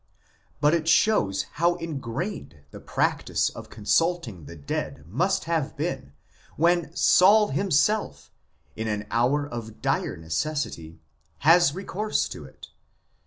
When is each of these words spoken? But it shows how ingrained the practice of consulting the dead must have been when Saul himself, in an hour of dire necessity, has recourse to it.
But 0.59 0.73
it 0.73 0.87
shows 0.89 1.43
how 1.61 1.75
ingrained 1.75 2.61
the 2.71 2.79
practice 2.79 3.49
of 3.51 3.69
consulting 3.69 4.45
the 4.45 4.55
dead 4.55 5.05
must 5.07 5.43
have 5.43 5.77
been 5.77 6.13
when 6.55 6.89
Saul 6.95 7.49
himself, 7.49 8.31
in 8.75 8.87
an 8.87 9.05
hour 9.11 9.45
of 9.47 9.79
dire 9.79 10.17
necessity, 10.17 10.97
has 11.41 11.75
recourse 11.75 12.27
to 12.29 12.45
it. 12.45 12.69